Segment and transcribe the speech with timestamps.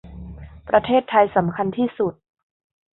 [0.69, 2.13] ประเทศไทยสำคัญที่สุด